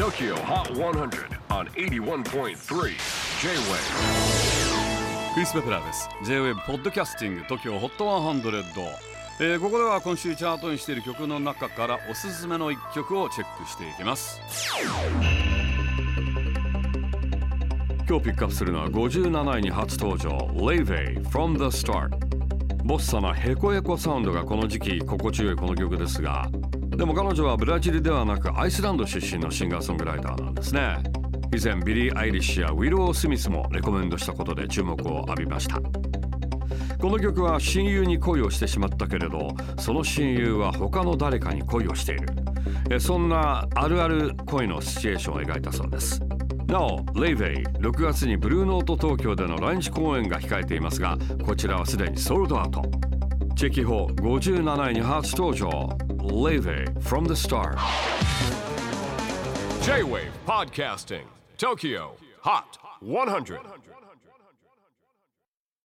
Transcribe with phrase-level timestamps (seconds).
[0.00, 2.54] TOKYO HOT 100 on 81.3 J-WAVE
[5.34, 6.08] クリス・ベプラーです。
[6.24, 8.62] J-WAVE ポッドキャスティング TOKYO HOT 100、
[9.40, 14.40] えーここでは今週チャートにしている曲の中からおすすめの一曲をチェックしていきます。
[18.08, 22.08] 今日ピックアップするのは57位に初登場 Leve From the Start
[22.86, 26.48] ボッサなヘコヘコサウンドがこの時期心地よいこの曲ですが
[27.00, 30.98] でも彼女はブラジルではなくアイスランド出身のシンガーソングライターなんですね。
[31.50, 35.80] 以前ビリー・アイリッシュやウィロー・スミスもレコメンドしたことで注目を浴びました。
[35.80, 42.28] この曲は親友に恋をしてしまったけれどその親友は他の誰かに恋をしている。
[42.90, 46.20] えそんなあるある恋のシチュエーションを描いたそうです。
[46.66, 52.82] なお Laufey 6月にブルーノート東京での来日公演が控えていますがこちらはすでにソールドアウト。
[53.56, 56.09] チェキホ57位に初登場。
[56.22, 57.78] レイヴェイ From the Start
[59.82, 61.24] J-WAVE PODCASTING
[61.56, 62.10] TOKYO
[62.42, 63.60] HOT 100